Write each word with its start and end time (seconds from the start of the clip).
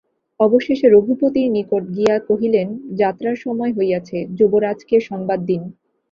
অবশেষে 0.39 0.87
রঘুপতির 0.89 1.47
নিকট 1.51 1.83
গিয়া 1.95 2.15
কহিলেন, 2.27 2.67
যাত্রার 2.95 3.35
সময় 3.35 3.71
হইয়াছে, 3.77 4.17
যুবরাজকে 4.37 4.95
সংবাদ 5.09 5.39
দিন। 5.45 5.61